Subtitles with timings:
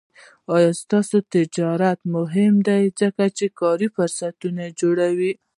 [0.55, 5.31] آزاد تجارت مهم دی ځکه چې کاري فرصتونه جوړوي.